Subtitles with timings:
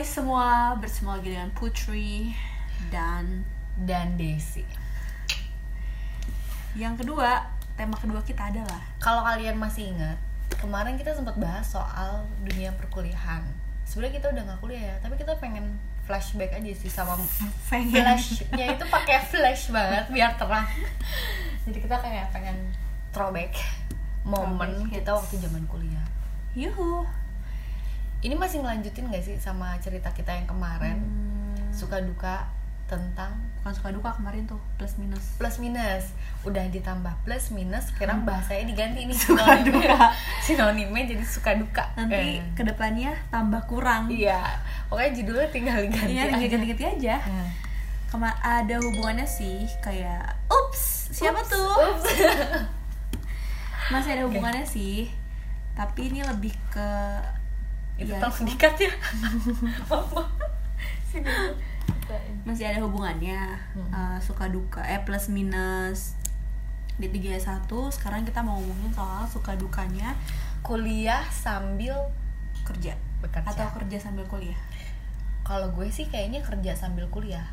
[0.00, 2.32] Hai semua, bersama lagi dengan Putri
[2.88, 3.44] dan
[3.84, 4.64] dan Desi.
[6.72, 7.44] yang kedua,
[7.76, 10.16] tema kedua kita adalah Kalau kalian masih ingat,
[10.56, 13.44] kemarin kita sempat bahas soal dunia perkuliahan.
[13.84, 15.76] Sebenarnya kita udah nggak kuliah ya, tapi kita pengen
[16.08, 17.20] flashback aja sih sama
[17.68, 20.64] pengen flashnya itu pakai flash banget biar terang.
[21.68, 22.56] Jadi kita kayak pengen
[23.12, 23.52] throwback
[24.24, 26.08] momen kita waktu zaman kuliah.
[26.56, 27.19] Yuhu.
[28.20, 32.44] Ini masih ngelanjutin gak sih sama cerita kita yang kemarin Hmm, suka duka
[32.84, 35.36] tentang bukan suka duka kemarin tuh plus minus.
[35.36, 36.10] plus minus
[36.42, 39.64] udah ditambah plus minus sekarang bahasanya diganti nih Suka sinonimnya.
[39.86, 40.06] duka.
[40.44, 44.10] sinonimnya jadi suka duka Nanti Eh, ke depannya tambah kurang.
[44.10, 46.46] iya pokoknya judulnya tinggal diganti Iya, aja.
[46.50, 47.16] ganti-ganti aja.
[47.20, 47.48] Hmm.
[48.10, 51.70] Kema ada hubungannya sih kayak ups, siapa Ups, tuh?
[51.86, 52.04] ups.
[53.92, 55.06] Masih ada hubungannya sih.
[55.72, 56.90] Tapi ini lebih ke
[58.00, 58.92] itu ya, tolong dikat ya.
[59.86, 60.22] Apa?
[61.04, 61.28] Sini.
[62.42, 63.38] masih ada hubungannya
[63.70, 63.90] Hmm.
[63.92, 66.18] eh, suka duka eh plus minus
[66.96, 70.18] di 31 sekarang kita mau ngomongin soal suka dukanya
[70.60, 71.94] kuliah sambil
[72.60, 73.46] kerja bekerja.
[73.46, 74.58] atau kerja sambil kuliah?
[75.40, 77.46] Kalau gue sih kayaknya kerja sambil kuliah.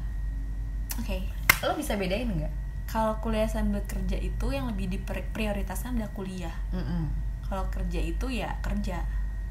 [0.98, 1.22] Oke.
[1.62, 2.54] Lo bisa bedain nggak?
[2.88, 6.56] Kalau kuliah sambil kerja itu yang lebih diprioritaskan adalah kuliah.
[6.72, 7.10] Mm-mm.
[7.46, 9.08] kalau kerja itu ya kerja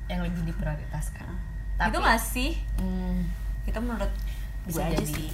[0.06, 1.28] yang lebih diprioritaskan.
[1.76, 2.52] Tapi, itu nggak sih?
[2.80, 3.26] Hmm,
[3.68, 4.12] itu menurut
[4.64, 5.06] Bisa gue aja jadi.
[5.06, 5.30] sih.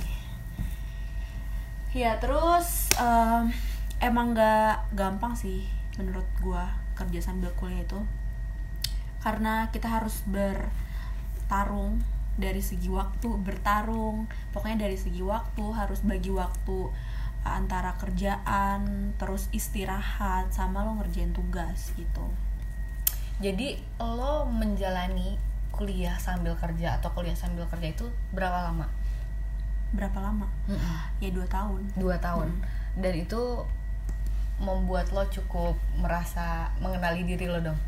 [1.92, 3.52] Ya terus em,
[4.00, 5.68] emang nggak gampang sih
[6.00, 6.64] menurut gue
[6.96, 8.00] kerja sambil kuliah itu.
[9.22, 12.02] Karena kita harus bertarung
[12.40, 14.26] dari segi waktu bertarung.
[14.50, 16.90] Pokoknya dari segi waktu harus bagi waktu
[17.42, 22.22] antara kerjaan terus istirahat sama lo ngerjain tugas gitu
[23.42, 25.34] jadi lo menjalani
[25.74, 28.86] kuliah sambil kerja atau kuliah sambil kerja itu berapa lama?
[29.90, 30.46] Berapa lama?
[31.18, 31.90] Ya dua tahun.
[31.98, 32.62] Dua tahun.
[32.94, 33.66] Dan itu
[34.62, 37.78] membuat lo cukup merasa mengenali diri lo dong?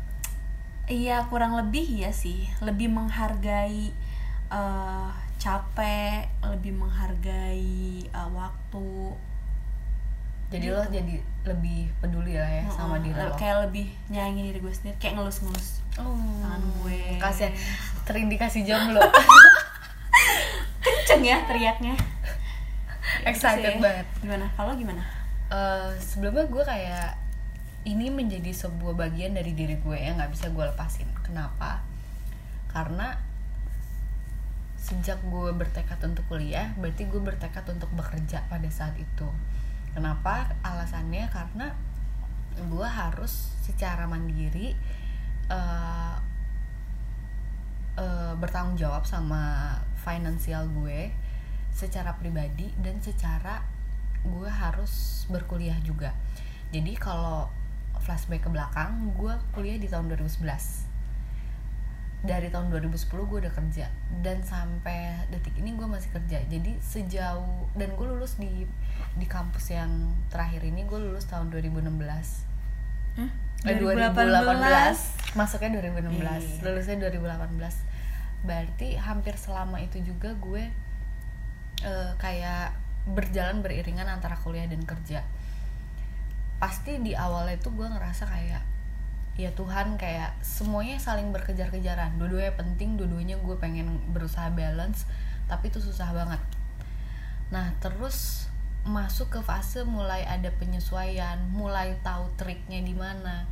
[0.91, 2.51] Iya kurang lebih ya sih.
[2.59, 3.95] Lebih menghargai
[4.51, 8.85] eh, capek lebih menghargai eh, waktu
[10.53, 13.33] jadi lo jadi lebih peduli lah ya sama Heeh, diri lo.
[13.37, 16.17] Kayak lebih nyayangin diri gue sendiri kayak ngelus-ngelus oh.
[16.41, 16.99] tangan gue.
[17.21, 17.51] kasian
[18.05, 19.01] terindikasi jomblo
[20.85, 21.95] kenceng ya teriaknya.
[23.25, 23.81] Excited Sih.
[23.81, 24.05] banget.
[24.21, 24.45] Gimana?
[24.53, 25.01] Kalau gimana?
[25.49, 27.17] Eh, sebelumnya gue kayak
[27.85, 31.09] ini menjadi sebuah bagian dari diri gue yang nggak bisa gue lepasin.
[31.25, 31.81] Kenapa?
[32.69, 33.17] Karena
[34.85, 39.25] sejak gue bertekad untuk kuliah berarti gue bertekad untuk bekerja pada saat itu
[39.95, 40.53] kenapa?
[40.61, 41.71] Alasannya karena
[42.55, 44.75] gue harus secara mandiri
[45.49, 46.15] eh,
[47.97, 51.09] eh, bertanggung jawab sama finansial gue
[51.71, 53.63] secara pribadi dan secara
[54.23, 56.11] gue harus berkuliah juga.
[56.71, 57.47] Jadi kalau
[58.03, 60.94] flashback ke belakang gue kuliah di tahun 2011
[62.25, 63.85] dari tahun 2010 gue udah kerja.
[64.19, 66.41] Dan sampai detik ini gue masih kerja.
[66.45, 68.65] Jadi sejauh dan gue lulus di
[69.15, 69.91] di kampus yang
[70.27, 71.87] terakhir ini gue lulus tahun 2016
[73.15, 73.31] Hah?
[73.63, 74.11] Eh, 2018
[75.35, 76.63] masuknya 2016 Iya.
[76.67, 77.79] lulusnya 2018
[78.43, 80.67] berarti hampir selama itu juga gue
[81.81, 82.75] eh, kayak
[83.07, 85.23] berjalan beriringan antara kuliah dan kerja.
[86.57, 88.63] Pasti di awalnya itu gue ngerasa kayak
[89.35, 92.15] ya Tuhan kayak semuanya saling berkejar-kejaran.
[92.15, 95.03] Dua-duanya penting dua-duanya gue pengen berusaha balance
[95.51, 96.39] tapi itu susah banget.
[97.51, 98.47] Nah terus
[98.85, 103.47] masuk ke fase mulai ada penyesuaian mulai tahu triknya di mana.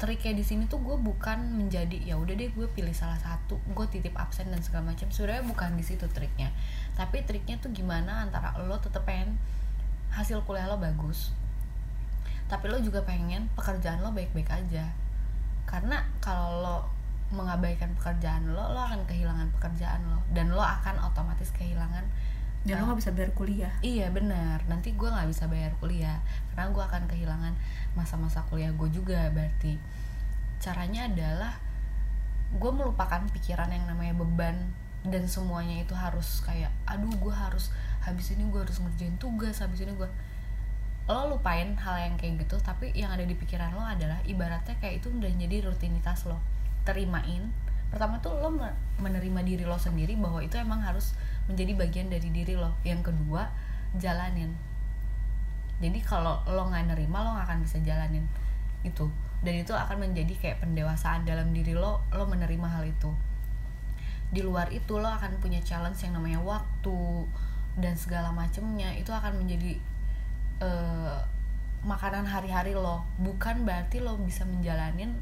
[0.00, 3.86] Triknya di sini tuh gue bukan menjadi ya udah deh gue pilih salah satu gue
[3.86, 5.06] titip absen dan segala macam.
[5.14, 6.50] Sebenarnya bukan di situ triknya.
[6.98, 9.38] Tapi triknya tuh gimana antara lo tetep pengen
[10.10, 11.30] hasil kuliah lo bagus
[12.50, 14.90] tapi lo juga pengen pekerjaan lo baik-baik aja
[15.68, 16.76] karena kalau lo
[17.30, 22.02] mengabaikan pekerjaan lo lo akan kehilangan pekerjaan lo dan lo akan otomatis kehilangan
[22.66, 24.60] dan lo uh, gak bisa bayar kuliah Iya benar.
[24.68, 26.20] Nanti gue nggak bisa bayar kuliah
[26.52, 27.54] karena gue akan kehilangan
[27.96, 29.32] masa-masa kuliah gue juga.
[29.32, 29.80] Berarti
[30.60, 31.56] caranya adalah
[32.52, 34.76] gue melupakan pikiran yang namanya beban
[35.06, 37.72] dan semuanya itu harus kayak aduh gue harus
[38.04, 40.08] habis ini gue harus ngerjain tugas habis ini gue
[41.10, 45.02] lo lupain hal yang kayak gitu tapi yang ada di pikiran lo adalah ibaratnya kayak
[45.02, 46.38] itu udah jadi rutinitas lo.
[46.86, 47.50] Terimain.
[47.90, 51.18] Pertama tuh lo me- menerima diri lo sendiri bahwa itu emang harus
[51.50, 52.72] menjadi bagian dari diri lo.
[52.86, 53.50] Yang kedua
[53.98, 54.54] jalanin.
[55.82, 58.24] Jadi kalau lo nggak nerima lo nggak akan bisa jalanin
[58.86, 59.10] itu.
[59.40, 63.10] Dan itu akan menjadi kayak pendewasaan dalam diri lo lo menerima hal itu.
[64.30, 67.26] Di luar itu lo akan punya challenge yang namanya waktu
[67.80, 68.94] dan segala macemnya.
[68.94, 69.80] Itu akan menjadi
[70.60, 71.18] eh,
[71.84, 73.04] makanan hari-hari lo.
[73.20, 75.16] Bukan berarti lo bisa menjalanin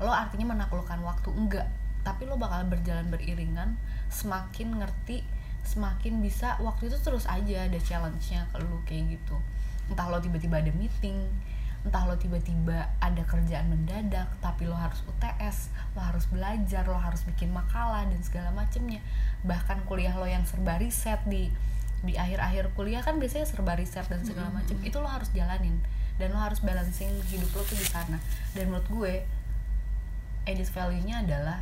[0.00, 1.30] lo artinya menaklukkan waktu.
[1.30, 1.68] Enggak.
[2.02, 3.76] Tapi lo bakal berjalan beriringan
[4.10, 5.22] semakin ngerti
[5.60, 9.36] semakin bisa waktu itu terus aja ada challenge-nya ke lo kayak gitu.
[9.92, 11.28] Entah lo tiba-tiba ada meeting
[11.80, 17.24] entah lo tiba-tiba ada kerjaan mendadak tapi lo harus UTS lo harus belajar lo harus
[17.24, 19.00] bikin makalah dan segala macemnya.
[19.44, 21.48] Bahkan kuliah lo yang serba riset di
[22.00, 25.76] di akhir-akhir kuliah kan biasanya serba riset dan segala macem itu lo harus jalanin
[26.16, 28.16] dan lo harus balancing hidup lo tuh di sana.
[28.56, 29.14] Dan menurut gue
[30.48, 31.60] edit value-nya adalah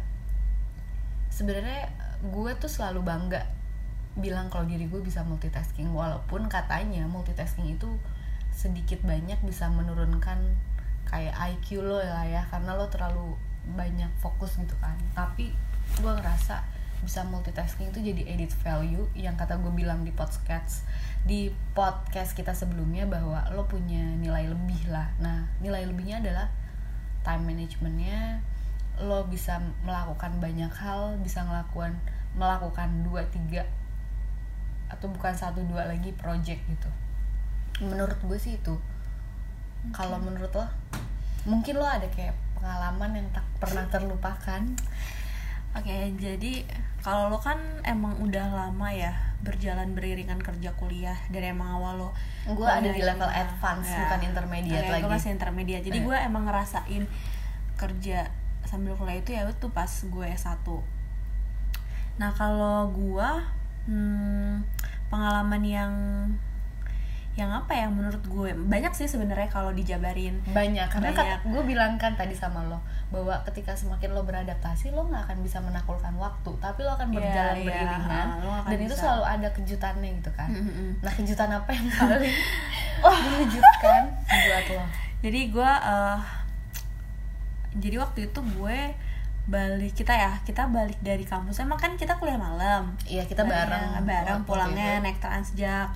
[1.34, 1.90] sebenarnya
[2.22, 3.46] gue tuh selalu bangga
[4.18, 7.86] bilang kalau diri gue bisa multitasking walaupun katanya multitasking itu
[8.50, 10.42] sedikit banyak bisa menurunkan
[11.06, 13.38] kayak IQ lo lah ya karena lo terlalu
[13.74, 14.98] banyak fokus gitu kan.
[15.14, 15.54] Tapi
[15.98, 20.82] gue ngerasa bisa multitasking itu jadi edit value yang kata gue bilang di podcast
[21.22, 25.10] di podcast kita sebelumnya bahwa lo punya nilai lebih lah.
[25.22, 26.50] Nah nilai lebihnya adalah
[27.22, 28.42] time managementnya.
[28.98, 31.94] Lo bisa melakukan banyak hal bisa melakukan
[32.34, 33.62] melakukan dua tiga
[34.88, 36.90] atau bukan satu dua lagi project gitu.
[37.84, 38.74] Menurut gue sih itu.
[39.94, 40.66] Kalau menurut lo?
[41.46, 44.66] Mungkin lo ada kayak pengalaman yang tak pernah terlupakan
[45.72, 46.64] Oke, jadi
[46.98, 52.10] kalau lo kan emang udah lama ya berjalan beriringan kerja kuliah dari emang awal lo
[52.44, 54.02] gue ada di level advance Ya.
[54.02, 56.04] bukan intermediate Oke, lagi gue masih intermediate jadi Eh.
[56.04, 57.04] gue emang ngerasain
[57.76, 58.18] kerja
[58.66, 60.66] sambil kuliah itu ya itu pas gue S1
[62.18, 63.28] nah kalau gue
[63.86, 64.66] hmm,
[65.06, 65.92] pengalaman yang
[67.38, 71.40] yang apa ya menurut gue banyak sih sebenarnya kalau dijabarin banyak karena Banyak.
[71.46, 75.58] gue bilang kan tadi sama lo bahwa ketika semakin lo beradaptasi lo nggak akan bisa
[75.60, 79.00] menaklukkan waktu tapi lo akan Iya, berjalan iya, beriringan ah, lo akan dan itu bisa.
[79.00, 80.88] selalu ada kejutannya gitu kan Mm-mm.
[80.98, 82.34] nah kejutan apa yang paling
[83.00, 84.84] mengejutkan buat lo
[85.20, 86.18] jadi gue eh,
[87.76, 88.78] jadi waktu itu gue
[89.48, 93.96] balik kita ya kita balik dari kampus emang kan kita kuliah malam iya kita bareng
[93.96, 95.04] Bareng- bareng pulangnya itu.
[95.06, 95.88] naik transjak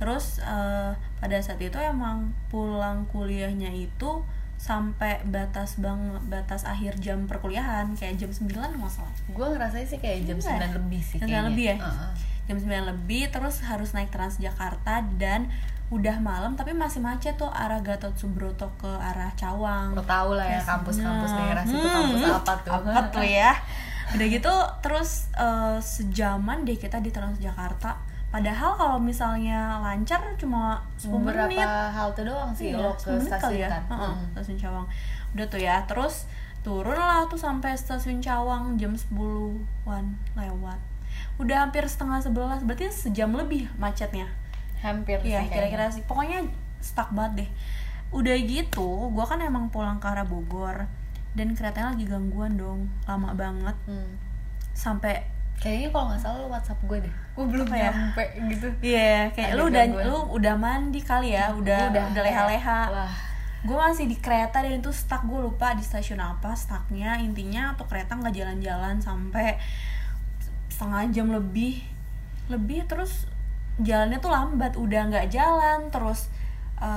[0.00, 4.24] terus eh, pada saat itu emang pulang kuliahnya itu
[4.56, 9.96] sampai batas bang batas akhir jam perkuliahan kayak jam 9 nggak salah gue ngerasain sih
[9.96, 10.72] kayak jam Enggak.
[10.72, 11.48] 9 lebih sih Jam 9 kayaknya.
[11.48, 11.76] lebih ya?
[11.78, 12.12] Heeh.
[12.44, 15.48] jam 9 lebih terus harus naik Transjakarta dan
[15.88, 20.46] udah malam tapi masih macet tuh arah Gatot Subroto ke arah Cawang lo tau lah
[20.46, 23.52] ya kampus-kampus Nah, daerah situ hmm, kampus apa tuh apa tuh ya
[24.10, 27.96] udah gitu terus eh, sejaman deh kita di Transjakarta
[28.30, 31.66] padahal kalau misalnya lancar cuma 10 beberapa menit.
[31.90, 33.68] halte doang sih Iya, lo 10 ke kali stasiun ya.
[33.68, 34.26] kan Heeh, Mm.
[34.32, 34.86] stasiun Cawang.
[35.30, 36.14] Udah tuh ya terus
[36.60, 40.04] turun lah tuh sampai stasiun Cawang jam 10-an
[40.34, 40.78] lewat.
[41.36, 44.30] Udah hampir setengah sebelas berarti sejam lebih macetnya.
[44.78, 45.92] Hampir Iya sih kira-kira kayaknya.
[45.92, 46.02] sih.
[46.04, 46.38] Pokoknya
[46.78, 47.50] stuck banget deh.
[48.12, 50.86] Udah gitu gue kan emang pulang ke arah Bogor
[51.32, 53.74] dan keretanya lagi gangguan dong lama banget.
[53.84, 54.14] Hmm.
[54.72, 55.26] sampai
[55.60, 57.14] kayaknya kalau nggak salah lo WhatsApp gue deh.
[57.36, 57.90] Gue belum Apa ya?
[57.92, 58.66] nyampe gitu.
[58.80, 62.80] Iya kayak Ada lu udah lu udah mandi kali ya udah Gua udah, leha-leha.
[63.60, 67.20] Gue masih di kereta dan itu stuck gue lupa di stasiun apa stucknya.
[67.20, 69.60] Intinya tuh kereta nggak jalan-jalan sampai
[70.72, 71.84] setengah jam lebih.
[72.48, 73.28] Lebih terus
[73.84, 76.32] jalannya tuh lambat udah nggak jalan terus
[76.80, 76.88] eh,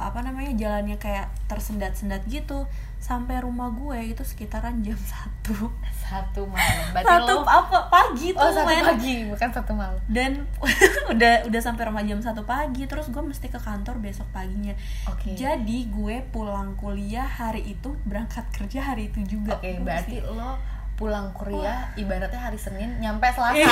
[0.00, 2.66] apa namanya jalannya kayak tersendat-sendat gitu
[2.98, 5.70] sampai rumah gue itu sekitaran jam satu.
[5.94, 6.90] Satu malam.
[6.90, 8.84] Berarti satu lo apa pagi tuh oh satu men.
[8.84, 9.98] pagi bukan satu malam.
[10.06, 10.30] Dan
[11.12, 14.74] udah udah sampai rumah jam satu pagi terus gue mesti ke kantor besok paginya.
[15.06, 15.32] Oke.
[15.32, 19.56] Jadi gue pulang kuliah hari itu berangkat kerja hari itu juga.
[19.56, 20.58] Oke Gue berarti mesti- lo
[20.94, 23.54] pulang kuliah ibaratnya hari Senin nyampe Selasa.
[23.54, 23.70] Iya.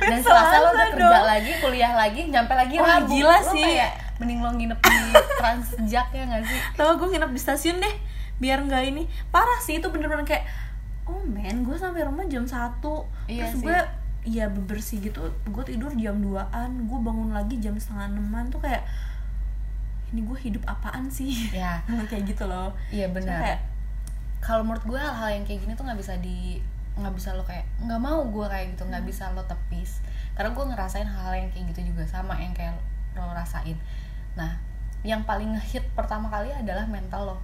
[0.00, 1.26] dan Selasa lo udah Selasa kerja dong.
[1.28, 3.12] lagi kuliah lagi nyampe lagi Wah, Rabu.
[3.12, 3.60] gila Lo sih.
[3.62, 4.96] kayak mending lo nginep di
[5.40, 6.60] Transjak ya nggak sih?
[6.76, 7.94] Tau gue nginep di stasiun deh
[8.40, 9.04] biar nggak ini.
[9.32, 10.44] Parah sih itu bener-bener kayak
[11.06, 13.04] oh men gue sampai rumah jam satu.
[13.28, 13.78] Iya terus gue
[14.26, 15.20] iya bebersih gitu.
[15.48, 18.48] Gue tidur jam 2an gue bangun lagi jam setengah enaman.
[18.48, 18.84] Tuh kayak
[20.14, 21.32] ini gue hidup apaan sih?
[21.56, 22.72] Ya kayak gitu loh.
[22.90, 23.60] Iya benar.
[24.36, 26.62] kalau menurut gue hal-hal yang kayak gini tuh nggak bisa di
[26.96, 28.86] nggak bisa lo kayak nggak mau gue kayak gitu.
[28.86, 28.90] Hmm.
[28.94, 30.00] nggak bisa lo tepis.
[30.32, 32.76] Karena gue ngerasain hal-hal yang kayak gitu juga sama yang kayak
[33.16, 33.76] lo rasain
[34.36, 34.60] nah
[35.02, 37.36] yang paling ngehit pertama kali adalah mental lo.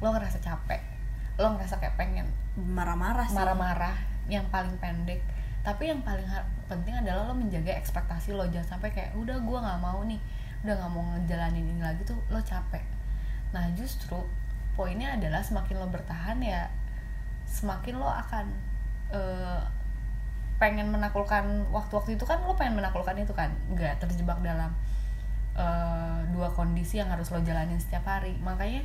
[0.00, 0.96] Lo ngerasa capek
[1.36, 2.26] lo ngerasa kayak pengen
[2.56, 3.36] marah-marah sih.
[3.36, 5.20] marah-marah yang paling pendek.
[5.60, 6.24] Tapi yang paling
[6.70, 8.48] penting adalah lo menjaga ekspektasi lo.
[8.48, 10.20] Jangan sampai kayak udah gue nggak mau nih.
[10.64, 12.82] Udah nggak mau ngejalanin ini lagi tuh lo capek.
[13.52, 14.16] Nah justru
[14.74, 16.68] poinnya adalah semakin lo bertahan ya
[17.46, 18.46] semakin lo akan
[19.14, 19.62] eh,
[20.56, 23.52] pengen menaklukkan waktu-waktu itu kan lo pengen menaklukkan itu kan?
[23.68, 24.72] Nggak terjebak dalam
[25.56, 28.36] eh, dua kondisi yang harus lo jalanin setiap hari.
[28.38, 28.84] Makanya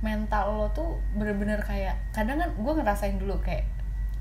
[0.00, 3.68] mental lo tuh bener-bener kayak kadang kan gue ngerasain dulu kayak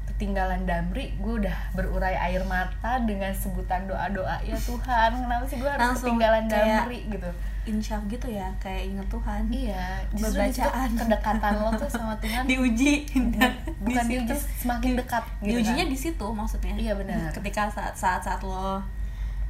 [0.05, 5.69] ketinggalan damri gue udah berurai air mata dengan sebutan doa-doa ya Tuhan kenapa sih gue
[5.69, 6.99] harus Langsung ketinggalan kayak- damri?
[7.07, 7.29] gitu.
[7.61, 9.41] insyaf gitu ya kayak inget Tuhan.
[9.47, 10.89] Iya justru Berbacaan.
[10.91, 13.05] kedekatan lo tuh sama Tuhan diuji.
[13.31, 13.51] Dan
[13.85, 15.93] bukan di diuji semakin dekat gitu diujinya kan.
[15.93, 16.73] di situ maksudnya.
[16.73, 17.29] Iya, benar.
[17.31, 18.81] ketika saat saat saat lo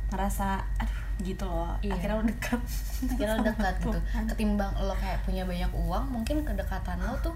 [0.10, 1.76] ngerasa aduh gitu loh.
[1.80, 1.94] Iya.
[1.94, 2.60] akhirnya lo dekat.
[3.20, 3.92] Kira sama dekat gitu.
[3.94, 4.24] Tuhan.
[4.28, 7.36] ketimbang lo kayak punya banyak uang mungkin kedekatan lo tuh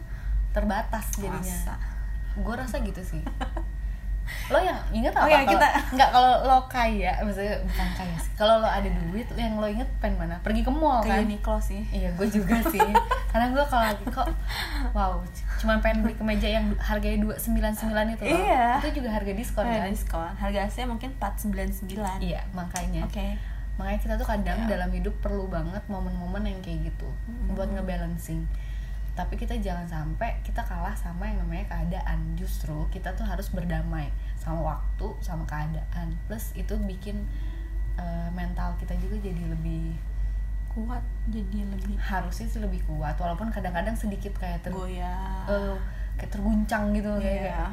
[0.52, 1.76] terbatas jadinya.
[2.36, 3.22] Gue rasa gitu sih.
[4.48, 8.16] Lo yang inget apa Oh ya, kalau kita- nggak kalau lo kaya maksudnya bukan kaya
[8.18, 8.32] sih.
[8.34, 10.40] Kalau lo ada duit yang lo inget pengen mana?
[10.40, 11.28] Pergi ke mall ke kan?
[11.28, 11.84] Uniqlo sih.
[11.92, 12.80] Iya gue juga sih.
[13.32, 14.28] Karena gue kalau lagi kok
[14.92, 15.20] wow
[15.60, 18.36] cuman pengen beli kemeja yang harganya dua sembilan sembilan itu loh.
[18.38, 18.68] Iya.
[18.80, 19.90] itu juga harga diskon Harga kan?
[19.92, 20.32] diskon.
[20.36, 23.04] Harga aslinya mungkin 499 iya makanya.
[23.04, 23.28] Oke
[23.74, 24.78] makanya kita tuh kadang Iya.
[24.78, 27.54] dalam hidup perlu banget momen-momen yang kayak gitu Mm-mm.
[27.54, 28.46] buat ngebalancing.
[29.14, 32.34] Tapi kita jangan sampai kita kalah sama yang namanya keadaan.
[32.34, 36.18] Justru kita tuh harus berdamai sama waktu sama keadaan.
[36.26, 37.26] Plus itu bikin
[37.96, 39.94] eh, mental kita juga jadi lebih
[40.68, 43.14] kuat jadi lebih harusnya sih lebih kuat.
[43.16, 45.46] Walaupun kadang-kadang sedikit kayak ter goyah.
[45.46, 45.78] eh,
[46.16, 47.66] kayak terguncang gitu kayak iya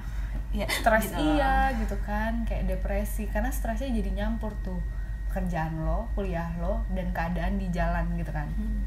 [0.52, 1.19] Iya, stres gitu.
[1.35, 3.25] iya gitu kan kayak depresi.
[3.26, 4.78] Karena stresnya jadi nyampur tuh
[5.30, 8.50] pekerjaan lo kuliah lo dan keadaan di jalan gitu kan?
[8.50, 8.82] Hmm.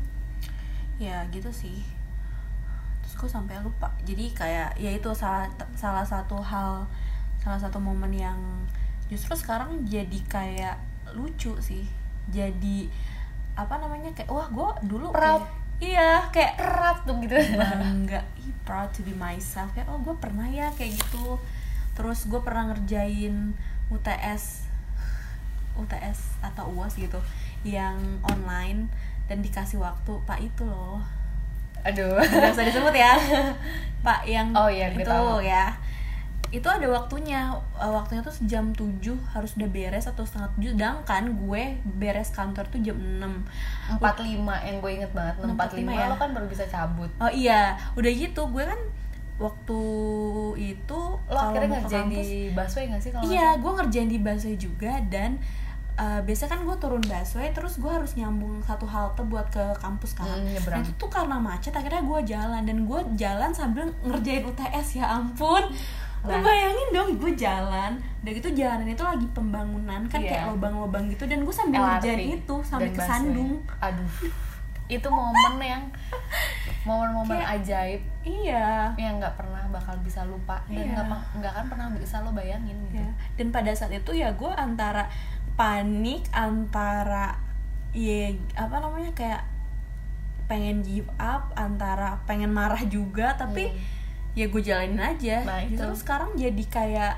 [0.95, 1.81] ya gitu sih.
[3.01, 3.89] Terus gue sampai lupa.
[4.03, 6.85] Jadi kayak ya itu salah salah satu hal
[7.39, 8.39] salah satu momen yang
[9.07, 10.77] justru sekarang jadi kayak
[11.12, 11.83] lucu sih.
[12.27, 12.88] Jadi
[13.53, 15.43] apa namanya kayak wah gue dulu Proud.
[15.43, 17.35] kayak- iya kayak erat tuh gitu.
[17.57, 19.67] Bangga ih proud to be myself.
[19.71, 21.35] Kayak oh gue pernah ya kayak gitu.
[21.93, 23.51] Terus gue pernah ngerjain
[23.88, 24.62] UTS
[25.75, 27.17] UTS atau UAS gitu
[27.63, 28.87] yang online
[29.25, 30.99] dan dikasih waktu pak itu loh.
[31.81, 32.15] Aduh.
[32.15, 33.11] Nggak usah disebut ya.
[34.05, 35.39] Pak yang Oh iya, itu tahu.
[35.39, 35.71] ya.
[36.49, 37.51] Itu ada waktunya.
[37.75, 40.71] Eh, waktunya tuh jam 7 harus udah beres atau setengah tujuh.
[40.73, 41.63] Sedangkan gue
[41.93, 43.19] beres kantor tuh jam 6
[43.89, 46.05] empat lima yang gue inget banget empat 45 lima ya?
[46.07, 47.11] lo kan baru bisa cabut.
[47.17, 48.79] Oh iya, udah gitu gue kan
[49.35, 49.81] waktu
[50.55, 54.55] itu lo akhirnya ngerjain kampus- di busway gak sih kalau Iya, gue ngerjain di busway
[54.55, 55.35] juga dan
[55.95, 60.13] uh, biasanya kan gue turun busway terus gue harus nyambung satu halte buat ke kampus
[60.13, 60.25] kan.
[60.25, 60.79] Hmm, nyebrang.
[60.79, 65.05] Nah, itu tuh karena macet akhirnya gue jalan dan gue jalan sambil ngerjain UTS ya
[65.12, 65.63] ampun.
[66.23, 66.39] Nah.
[66.39, 70.31] bayangin dong gue jalan, udah gitu jalanan itu lagi pembangunan kan Iya.
[70.31, 73.12] kayak lobang-lobang gitu dan gue sambil LRT ngerjain itu sampai dan ke busway.
[73.12, 73.51] Sandung.
[73.83, 74.12] aduh
[74.88, 75.83] itu momen yang
[76.83, 78.95] momen-momen ajaib Iya.
[78.95, 80.95] yang nggak pernah bakal bisa lupa dan Iya.
[80.95, 81.07] nggak
[81.39, 83.12] nggak akan pernah bisa lo bayangin gitu Ya.
[83.35, 85.07] Dan pada saat itu ya gue antara
[85.53, 87.38] panik, antara
[87.91, 89.41] ya apa namanya kayak
[90.45, 93.79] pengen give up, antara pengen marah juga, tapi Hmm.
[94.33, 95.36] ya gue jalanin aja.
[95.41, 95.77] Nah, itu.
[95.77, 97.15] Justru sekarang jadi kayak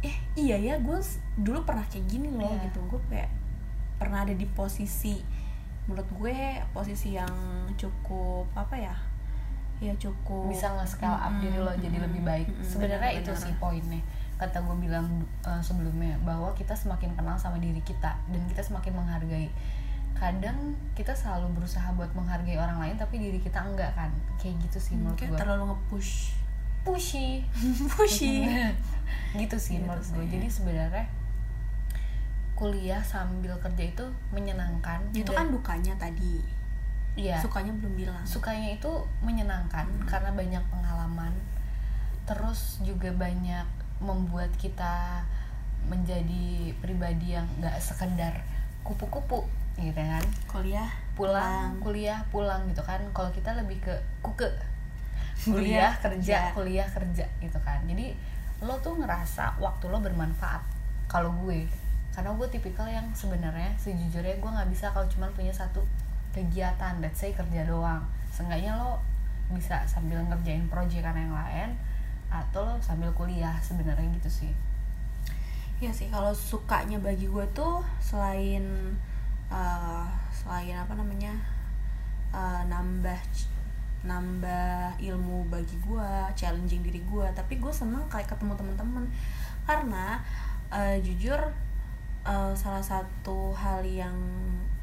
[0.00, 0.96] eh iya ya gue
[1.36, 2.68] dulu pernah kayak gini loh Iya.
[2.68, 2.80] gitu.
[2.86, 3.28] Gue kayak
[3.96, 5.20] pernah ada di posisi
[5.84, 6.36] menurut gue
[6.70, 7.32] posisi yang
[7.74, 8.96] cukup apa ya?
[9.80, 13.52] Ya cukup bisa nge-scale up Mm-mm, diri lo jadi lebih baik mm-mm, sebenarnya itu sih
[13.56, 14.00] poinnya
[14.40, 15.04] kata gue bilang
[15.44, 19.52] uh, sebelumnya bahwa kita semakin kenal sama diri kita dan kita semakin menghargai.
[20.16, 24.08] Kadang kita selalu berusaha buat menghargai orang lain tapi diri kita enggak kan?
[24.40, 26.12] Kayak gitu sih menurut Kayak gue terlalu nge-push.
[26.80, 27.44] Pushy.
[27.92, 28.48] Pushy.
[29.36, 29.76] Gitu sih.
[29.76, 30.16] Gitu menurut sih.
[30.16, 31.06] gue jadi sebenarnya
[32.56, 35.04] kuliah sambil kerja itu menyenangkan.
[35.12, 36.40] Itu kan dukanya tadi.
[37.16, 37.44] Iya.
[37.44, 38.24] Sukanya belum bilang.
[38.24, 38.88] Sukanya itu
[39.20, 41.32] menyenangkan karena banyak pengalaman.
[42.24, 45.22] Terus juga banyak membuat kita
[45.86, 48.44] menjadi pribadi yang nggak sekedar
[48.84, 49.44] kupu-kupu
[49.80, 50.24] gitu kan?
[50.48, 53.00] Kuliah pulang kuliah pulang gitu kan.
[53.12, 54.48] Kalau kita lebih ke kuke.
[55.40, 56.56] Kuliah Kuliah, kerja kerja.
[56.56, 57.80] kuliah kerja gitu kan.
[57.88, 58.12] Jadi
[58.60, 60.64] lo tuh ngerasa waktu lo bermanfaat
[61.08, 61.64] kalau gue.
[62.12, 65.80] Karena gue tipikal yang sebenarnya sejujurnya gue nggak bisa kalau cuma punya satu
[66.36, 67.00] kegiatan.
[67.00, 68.04] Let's say kerja doang.
[68.28, 69.00] Seenggaknya lo
[69.50, 71.74] bisa sambil ngerjain proyekan yang lain
[72.30, 74.52] atau lo sambil kuliah sebenarnya gitu sih.
[75.82, 78.64] Ya sih kalau sukanya bagi gue tuh selain
[79.50, 81.34] eh, selain apa namanya
[82.32, 83.18] eh, nambah
[84.00, 89.04] nambah ilmu bagi gue challenging diri gue tapi gue seneng kayak ketemu teman-teman
[89.68, 90.24] karena
[90.72, 91.40] eh, jujur
[92.24, 94.16] eh, salah satu hal yang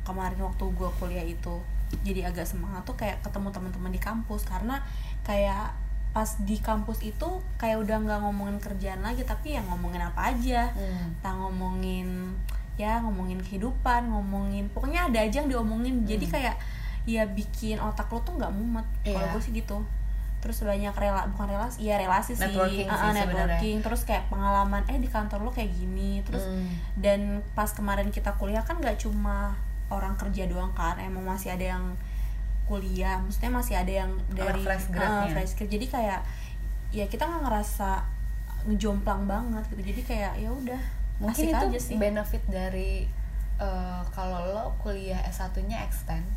[0.06, 1.58] kemarin waktu gue kuliah itu
[2.04, 4.44] jadi agak semangat tuh kayak ketemu teman-teman di kampus.
[4.44, 4.84] Karena
[5.24, 5.72] kayak
[6.18, 10.66] pas di kampus itu kayak udah nggak ngomongin kerjaan lagi tapi ya ngomongin apa aja
[10.72, 11.14] Hmm.
[11.14, 12.34] kita ngomongin
[12.76, 16.56] ya ngomongin kehidupan ngomongin pokoknya ada aja yang diomongin jadi kayak
[17.06, 19.32] ya bikin otak lo tuh nggak mumet kalau Iya.
[19.32, 19.78] gue sih gitu
[20.38, 23.22] terus banyak rela bukan relasi iya relasi sih Networking Ah, sih sebenarnya.
[23.22, 26.70] networking terus kayak pengalaman eh di kantor lo kayak gini terus Hmm.
[26.96, 27.20] dan
[27.54, 29.54] pas kemarin kita kuliah kan nggak cuma
[29.88, 31.86] orang kerja doang kan emang masih ada yang
[32.68, 35.32] kuliah maksudnya masih ada yang dari fresh ah, grad-nya.
[35.34, 35.72] fresh grad.
[35.72, 36.22] jadi kayak
[36.92, 37.90] ya kita nggak ngerasa
[38.68, 39.82] ngejomplang banget gitu.
[39.96, 40.82] Jadi kayak ya udah
[41.18, 41.96] mungkin itu aja sih.
[41.96, 43.08] benefit dari
[43.58, 46.28] eh, kalau lo kuliah S1-nya extend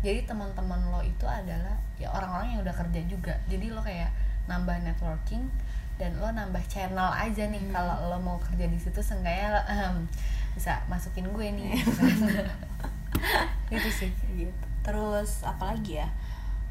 [0.00, 3.36] jadi teman-teman lo itu adalah ya orang-orang yang udah kerja juga.
[3.52, 4.08] Jadi lo kayak
[4.48, 5.44] nambah networking
[6.00, 7.60] dan lo nambah channel aja nih.
[7.68, 7.76] Hmm.
[7.76, 9.96] kalau lo mau kerja di situ seenggaknya lo, ehem,
[10.56, 11.76] bisa masukin gue nih.
[13.68, 14.10] Gitu itu sih.
[14.32, 16.08] Gitu terus apalagi ya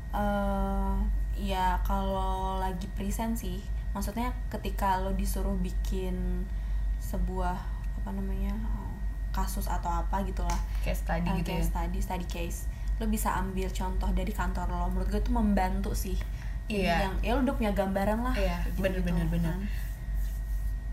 [0.10, 0.94] eh
[1.40, 6.44] ya kalau lagi present sih maksudnya ketika lo disuruh bikin
[7.00, 7.56] sebuah
[8.02, 8.54] apa namanya
[9.32, 12.60] kasus atau apa gitulah kayak study uh, gitu ya case study study case
[13.00, 16.18] lo bisa ambil contoh dari kantor lo menurut gue itu membantu sih
[16.70, 17.10] Iya.
[17.10, 19.54] yang ya lo udah punya gambaran lah Iya, gitu-gitu bener-bener, bener.
[19.58, 19.62] kan.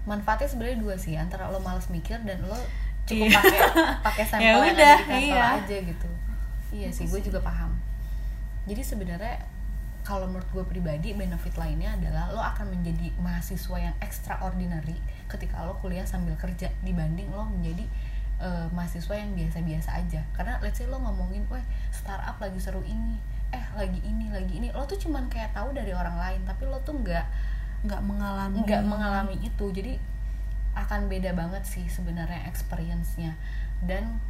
[0.06, 2.56] manfaatnya sebenarnya dua sih antara lo males mikir dan lo
[3.04, 3.36] cukup Iya.
[3.36, 3.60] pakai
[4.00, 5.46] pakai sampel Ya yang ada di kantor iya.
[5.60, 6.08] aja gitu
[6.74, 7.74] iya sih gue juga paham.
[8.66, 9.46] Jadi sebenarnya
[10.06, 14.94] kalau menurut gue pribadi benefit lainnya adalah lo akan menjadi mahasiswa yang extraordinary
[15.26, 17.82] ketika lo kuliah sambil kerja dibanding lo menjadi
[18.38, 20.22] eh, mahasiswa yang biasa-biasa aja.
[20.38, 23.18] Karena let's say lo ngomongin weh startup lagi seru ini
[23.50, 24.70] eh lagi ini lagi ini.
[24.70, 27.26] Lo tuh cuman kayak tahu dari orang lain tapi lo tuh nggak
[27.86, 29.34] nggak mengalami nggak mengalami.
[29.42, 29.66] itu.
[29.74, 29.98] Jadi
[30.78, 33.34] akan beda banget sih sebenarnya experience-nya.
[33.82, 34.22] Dan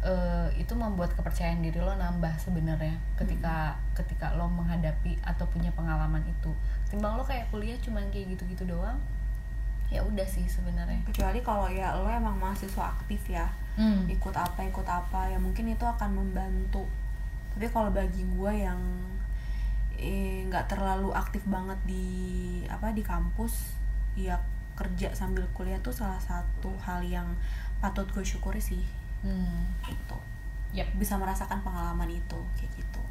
[0.00, 6.24] eh, itu membuat kepercayaan diri lo nambah sebenarnya ketika ketika lo menghadapi atau punya pengalaman
[6.24, 6.52] itu.
[6.88, 8.96] Timbang lo kayak kuliah cuman kayak gitu-gitu doang
[9.90, 11.02] ya udah sih sebenarnya.
[11.10, 14.02] Kecuali kalau ya lo emang mahasiswa aktif ya Hmm.
[14.10, 16.84] ikut apa ikut apa ya mungkin itu akan membantu.
[17.54, 18.76] Tapi kalau bagi gue yang
[19.96, 23.76] eh, nggak terlalu aktif banget di apa di kampus
[24.18, 24.40] ya
[24.74, 27.28] kerja sambil kuliah tuh salah satu hal yang
[27.84, 28.80] patut gue syukuri sih
[29.24, 29.84] hmm.
[29.86, 30.18] gitu
[30.70, 30.88] ya yep.
[30.96, 33.02] bisa merasakan pengalaman itu kayak gitu